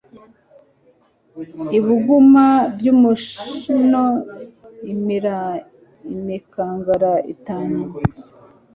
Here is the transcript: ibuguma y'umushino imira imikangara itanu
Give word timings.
ibuguma 1.77 2.47
y'umushino 2.83 4.03
imira 4.93 5.37
imikangara 6.13 7.13
itanu 7.33 7.79